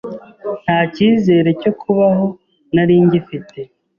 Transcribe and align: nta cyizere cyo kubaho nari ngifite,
nta 0.63 0.79
cyizere 0.93 1.49
cyo 1.61 1.71
kubaho 1.81 2.25
nari 2.73 2.95
ngifite, 3.05 3.59